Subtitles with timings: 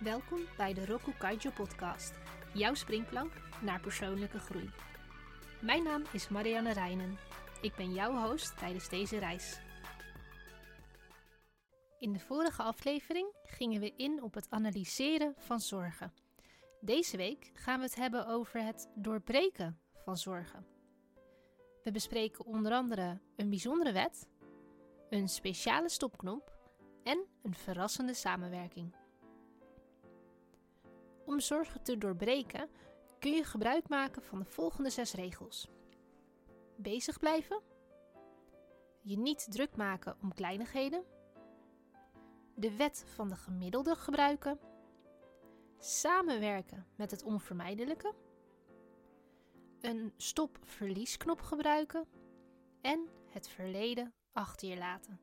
[0.00, 2.12] Welkom bij de Roku Kaijo podcast,
[2.54, 4.70] jouw springplank naar persoonlijke groei.
[5.60, 7.18] Mijn naam is Marianne Reinen.
[7.60, 9.60] Ik ben jouw host tijdens deze reis.
[11.98, 16.12] In de vorige aflevering gingen we in op het analyseren van zorgen.
[16.80, 20.66] Deze week gaan we het hebben over het doorbreken van zorgen.
[21.82, 24.28] We bespreken onder andere een bijzondere wet,
[25.10, 26.52] een speciale stopknop
[27.02, 28.99] en een verrassende samenwerking.
[31.40, 32.70] Zorgen te doorbreken
[33.18, 35.68] kun je gebruik maken van de volgende zes regels.
[36.76, 37.62] Bezig blijven.
[39.02, 41.04] Je niet druk maken om kleinigheden.
[42.54, 44.58] De wet van de gemiddelde gebruiken.
[45.78, 48.14] Samenwerken met het onvermijdelijke.
[49.80, 52.08] Een stop-verliesknop gebruiken.
[52.80, 55.20] En het verleden achter je laten.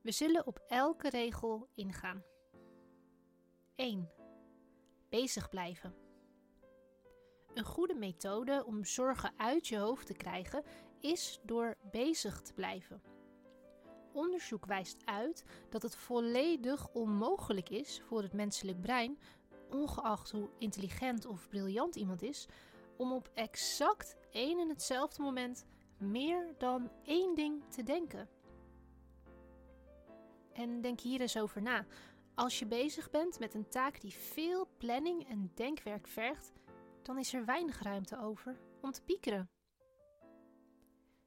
[0.00, 2.22] We zullen op elke regel ingaan.
[3.76, 4.10] 1.
[5.08, 5.94] Bezig blijven.
[7.54, 10.64] Een goede methode om zorgen uit je hoofd te krijgen
[11.00, 13.02] is door bezig te blijven.
[14.12, 19.18] Onderzoek wijst uit dat het volledig onmogelijk is voor het menselijk brein,
[19.70, 22.46] ongeacht hoe intelligent of briljant iemand is,
[22.96, 25.64] om op exact één en hetzelfde moment
[25.98, 28.28] meer dan één ding te denken.
[30.52, 31.86] En denk hier eens over na.
[32.34, 36.52] Als je bezig bent met een taak die veel planning en denkwerk vergt,
[37.02, 39.50] dan is er weinig ruimte over om te piekeren.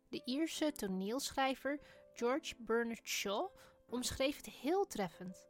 [0.10, 1.80] De Ierse toneelschrijver
[2.14, 3.50] George Bernard Shaw
[3.90, 5.48] omschreef het heel treffend.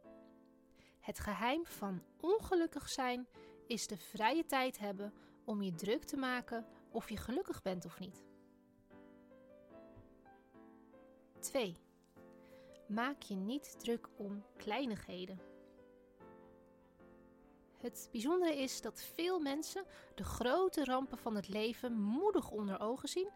[1.00, 3.28] Het geheim van ongelukkig zijn
[3.66, 7.98] is de vrije tijd hebben om je druk te maken of je gelukkig bent of
[7.98, 8.24] niet.
[11.38, 11.76] 2.
[12.88, 15.47] Maak je niet druk om kleinigheden.
[17.78, 19.84] Het bijzondere is dat veel mensen
[20.14, 23.30] de grote rampen van het leven moedig onder ogen zien,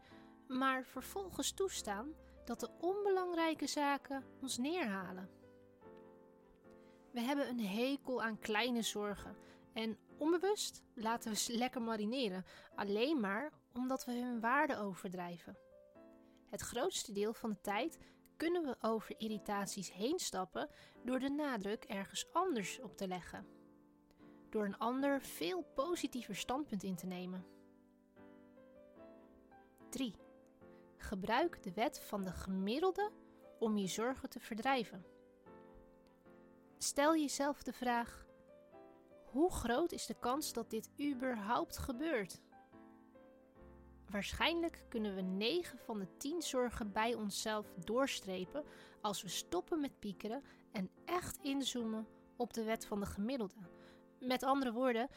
[0.49, 2.15] maar vervolgens toestaan
[2.45, 5.31] dat de onbelangrijke zaken ons neerhalen.
[7.13, 9.37] We hebben een hekel aan kleine zorgen
[9.73, 15.59] en onbewust laten we ze lekker marineren, alleen maar omdat we hun waarde overdrijven.
[16.51, 17.99] Het grootste deel van de tijd
[18.37, 20.69] kunnen we over irritaties heen stappen
[21.05, 23.62] door de nadruk ergens anders op te leggen.
[24.53, 27.47] Door een ander veel positiever standpunt in te nemen.
[29.89, 30.15] 3.
[30.97, 33.11] Gebruik de wet van de gemiddelde
[33.59, 35.05] om je zorgen te verdrijven.
[36.79, 38.27] Stel jezelf de vraag:
[39.25, 42.41] hoe groot is de kans dat dit überhaupt gebeurt?
[44.09, 48.65] Waarschijnlijk kunnen we 9 van de 10 zorgen bij onszelf doorstrepen
[49.01, 50.43] als we stoppen met piekeren
[50.73, 53.72] en echt inzoomen op de wet van de gemiddelde.
[54.23, 55.09] Met andere woorden,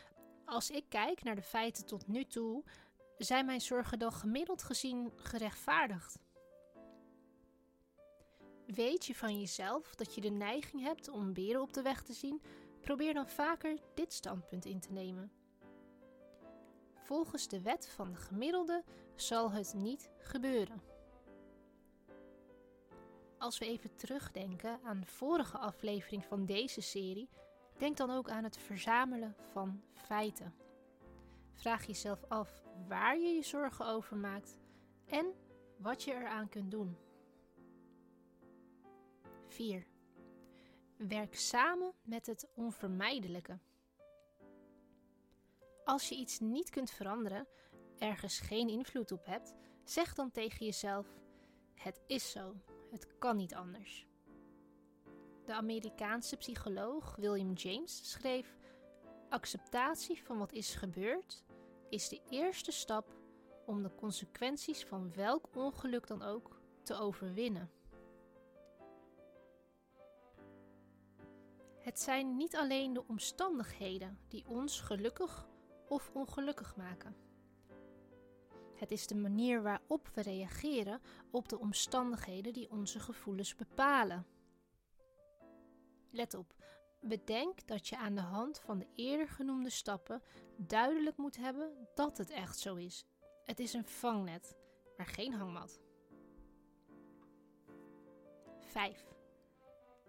[0.45, 2.63] als ik kijk naar de feiten tot nu toe,
[3.17, 6.19] zijn mijn zorgen dan gemiddeld gezien gerechtvaardigd.
[8.65, 12.13] Weet je van jezelf dat je de neiging hebt om beren op de weg te
[12.13, 12.41] zien?
[12.81, 15.31] Probeer dan vaker dit standpunt in te nemen.
[16.95, 18.83] Volgens de wet van de gemiddelde
[19.15, 20.81] zal het niet gebeuren.
[23.37, 27.29] Als we even terugdenken aan de vorige aflevering van deze serie,
[27.79, 30.53] denk dan ook aan het verzamelen van feiten.
[31.53, 34.57] Vraag jezelf af waar je je zorgen over maakt
[35.05, 35.33] en
[35.77, 36.97] wat je eraan kunt doen.
[39.47, 39.87] 4.
[40.97, 43.59] Werk samen met het onvermijdelijke.
[45.85, 47.47] Als je iets niet kunt veranderen,
[47.97, 49.53] ergens geen invloed op hebt,
[49.83, 51.07] zeg dan tegen jezelf:
[51.73, 52.55] Het is zo,
[52.91, 54.07] het kan niet anders.
[55.45, 58.57] De Amerikaanse psycholoog William James schreef:
[59.29, 61.43] Acceptatie van wat is gebeurd
[61.89, 63.13] is de eerste stap
[63.65, 67.71] om de consequenties van welk ongeluk dan ook te overwinnen.
[71.79, 75.47] Het zijn niet alleen de omstandigheden die ons gelukkig
[75.87, 77.15] of ongelukkig maken.
[78.75, 81.01] Het is de manier waarop we reageren
[81.31, 84.34] op de omstandigheden die onze gevoelens bepalen.
[86.15, 86.55] Let op,
[87.01, 90.21] bedenk dat je aan de hand van de eerder genoemde stappen
[90.57, 93.05] duidelijk moet hebben dat het echt zo is.
[93.43, 94.55] Het is een vangnet,
[94.97, 95.79] maar geen hangmat.
[98.59, 99.05] 5.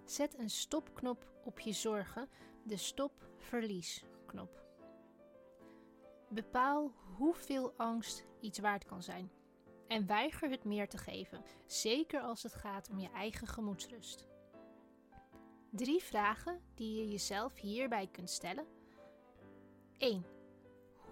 [0.05, 2.29] Zet een stopknop op je zorgen,
[2.65, 4.65] de stop-verlies-knop.
[6.29, 9.31] Bepaal hoeveel angst iets waard kan zijn.
[9.89, 14.27] En weiger het meer te geven, zeker als het gaat om je eigen gemoedsrust.
[15.77, 18.67] Drie vragen die je jezelf hierbij kunt stellen.
[19.99, 20.25] 1.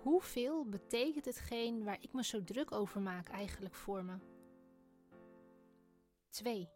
[0.03, 4.19] Hoeveel betekent hetgeen waar ik me zo druk over maak eigenlijk voor me?
[6.29, 6.69] 2.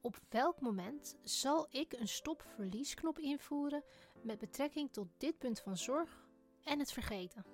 [0.00, 3.84] Op welk moment zal ik een stop-verliesknop invoeren
[4.22, 6.28] met betrekking tot dit punt van zorg
[6.62, 7.44] en het vergeten?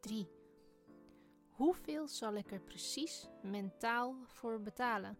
[0.00, 0.28] 3.
[1.50, 5.18] Hoeveel zal ik er precies mentaal voor betalen?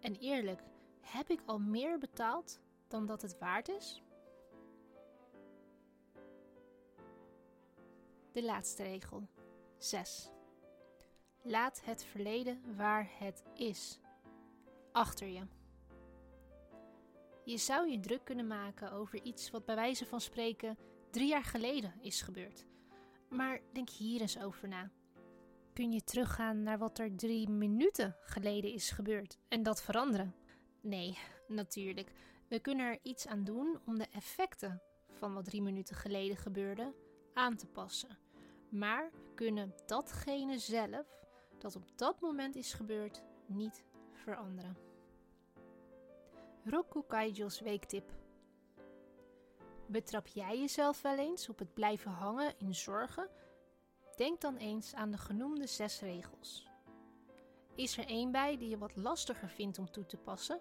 [0.00, 0.62] En eerlijk,
[1.06, 4.02] heb ik al meer betaald dan dat het waard is?
[8.32, 9.28] De laatste regel.
[9.78, 10.30] 6.
[11.42, 14.00] Laat het verleden waar het is.
[14.92, 15.42] Achter je.
[17.44, 20.78] Je zou je druk kunnen maken over iets wat bij wijze van spreken
[21.10, 22.66] drie jaar geleden is gebeurd.
[23.28, 24.90] Maar denk hier eens over na.
[25.72, 30.34] Kun je teruggaan naar wat er drie minuten geleden is gebeurd en dat veranderen?
[30.86, 32.12] Nee, natuurlijk.
[32.48, 36.94] We kunnen er iets aan doen om de effecten van wat drie minuten geleden gebeurde
[37.34, 38.18] aan te passen.
[38.68, 41.06] Maar we kunnen datgene zelf
[41.58, 44.76] dat op dat moment is gebeurd niet veranderen.
[46.64, 48.12] Roku Kaijo's weektip.
[49.86, 53.28] Betrap jij jezelf wel eens op het blijven hangen in zorgen?
[54.16, 56.68] Denk dan eens aan de genoemde zes regels.
[57.74, 60.60] Is er één bij die je wat lastiger vindt om toe te passen?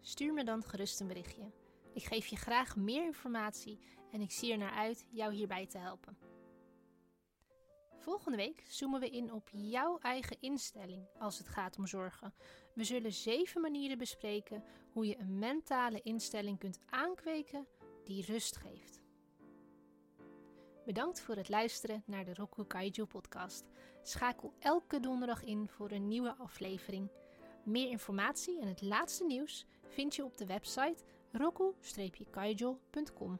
[0.00, 1.52] Stuur me dan gerust een berichtje.
[1.94, 3.78] Ik geef je graag meer informatie
[4.12, 6.18] en ik zie er naar uit jou hierbij te helpen.
[7.96, 12.34] Volgende week zoomen we in op jouw eigen instelling als het gaat om zorgen.
[12.74, 17.66] We zullen zeven manieren bespreken hoe je een mentale instelling kunt aankweken
[18.04, 19.00] die rust geeft.
[20.84, 23.64] Bedankt voor het luisteren naar de Roku Kaiju podcast.
[24.02, 27.10] Schakel elke donderdag in voor een nieuwe aflevering.
[27.64, 33.38] Meer informatie en het laatste nieuws vind je op de website roku-kaijo.com.